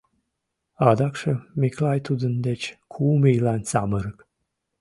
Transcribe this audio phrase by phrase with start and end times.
[0.89, 2.61] Адакшым Миклай тудын деч
[2.91, 4.17] кум ийлан самырык...